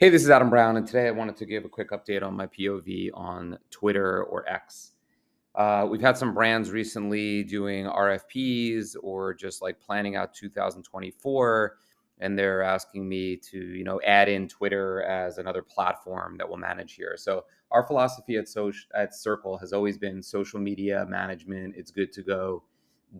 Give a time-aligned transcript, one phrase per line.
[0.00, 2.32] Hey, this is Adam Brown, and today I wanted to give a quick update on
[2.32, 4.92] my POV on Twitter or X.
[5.56, 11.78] Uh, we've had some brands recently doing RFPs or just like planning out 2024,
[12.20, 16.58] and they're asking me to, you know, add in Twitter as another platform that we'll
[16.58, 17.16] manage here.
[17.16, 21.74] So our philosophy at social at Circle has always been social media management.
[21.76, 22.62] It's good to go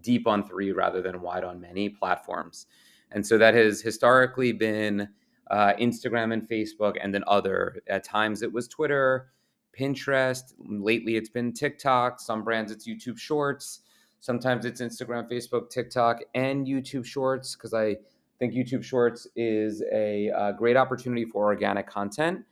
[0.01, 2.67] deep on three rather than wide on many platforms,
[3.11, 5.09] and so that has historically been
[5.51, 7.77] uh, Instagram and Facebook, and then other.
[7.89, 9.31] At times it was Twitter,
[9.79, 10.55] Pinterest.
[10.59, 12.21] Lately it's been TikTok.
[12.21, 13.81] Some brands it's YouTube Shorts.
[14.21, 17.97] Sometimes it's Instagram, Facebook, TikTok, and YouTube Shorts because I
[18.39, 22.45] think YouTube Shorts is a, a great opportunity for organic content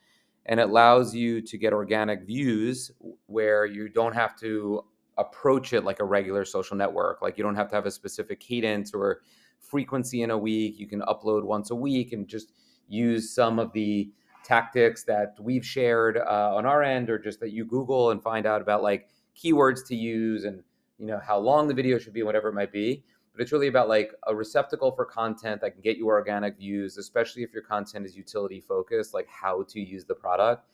[0.47, 2.91] and it allows you to get organic views
[3.27, 4.85] where you don't have to
[5.19, 7.21] approach it like a regular social network.
[7.21, 9.23] Like you don't have to have a specific cadence or
[9.59, 10.79] frequency in a week.
[10.79, 12.53] You can upload once a week and just
[12.89, 14.11] use some of the
[14.45, 18.47] tactics that we've shared uh, on our end or just that you google and find
[18.47, 20.63] out about like keywords to use and
[20.99, 23.05] you know how long the video should be whatever it might be.
[23.33, 26.97] But it's really about like a receptacle for content that can get you organic views
[26.97, 30.65] especially if your content is utility focused like how to use the product.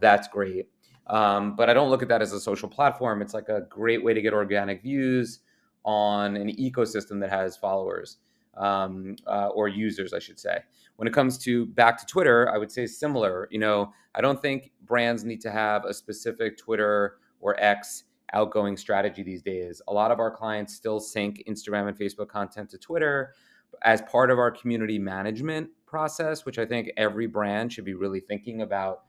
[0.00, 0.68] That's great.
[1.06, 3.20] Um, but i don't look at that as a social platform.
[3.20, 5.40] It's like a great way to get organic views
[5.84, 8.18] on an ecosystem that has followers
[8.56, 10.58] um, uh, or users, I should say.
[10.96, 13.48] When it comes to back to Twitter, I would say similar.
[13.50, 18.76] You know, I don't think brands need to have a specific Twitter or X outgoing
[18.76, 19.82] strategy these days.
[19.88, 23.34] A lot of our clients still sync Instagram and Facebook content to Twitter
[23.82, 28.20] as part of our community management process, which I think every brand should be really
[28.20, 29.02] thinking about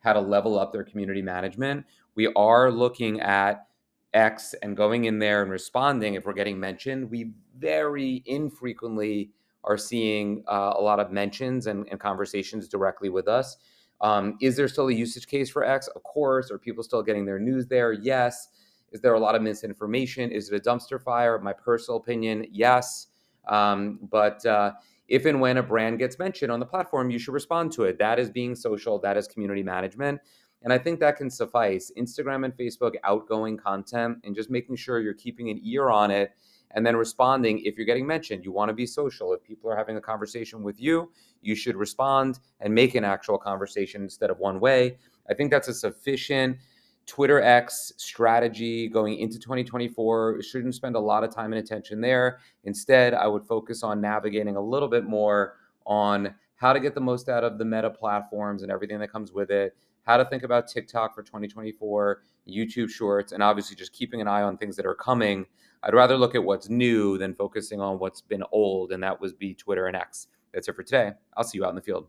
[0.00, 1.84] how to level up their community management.
[2.14, 3.66] We are looking at
[4.14, 7.10] X and going in there and responding if we're getting mentioned.
[7.10, 9.30] We very infrequently
[9.64, 13.56] are seeing uh, a lot of mentions and, and, conversations directly with us.
[14.00, 15.88] Um, is there still a usage case for X?
[15.88, 16.50] Of course.
[16.50, 17.92] Are people still getting their news there?
[17.92, 18.48] Yes.
[18.92, 20.30] Is there a lot of misinformation?
[20.30, 21.38] Is it a dumpster fire?
[21.38, 23.08] My personal opinion, yes.
[23.48, 24.72] Um, but uh,
[25.08, 27.98] if and when a brand gets mentioned on the platform, you should respond to it.
[27.98, 30.20] That is being social, that is community management.
[30.62, 31.92] And I think that can suffice.
[31.96, 36.32] Instagram and Facebook outgoing content and just making sure you're keeping an ear on it
[36.72, 38.44] and then responding if you're getting mentioned.
[38.44, 39.32] You want to be social.
[39.32, 41.10] If people are having a conversation with you,
[41.40, 44.98] you should respond and make an actual conversation instead of one way.
[45.30, 46.58] I think that's a sufficient
[47.06, 50.42] Twitter X strategy going into 2024.
[50.42, 52.40] Shouldn't spend a lot of time and attention there.
[52.64, 55.54] Instead, I would focus on navigating a little bit more
[55.86, 59.32] on how to get the most out of the meta platforms and everything that comes
[59.32, 59.74] with it
[60.08, 64.40] how to think about TikTok for 2024, YouTube Shorts, and obviously just keeping an eye
[64.40, 65.44] on things that are coming.
[65.82, 69.34] I'd rather look at what's new than focusing on what's been old, and that was
[69.34, 70.28] be Twitter and X.
[70.54, 71.12] That's it for today.
[71.36, 72.08] I'll see you out in the field.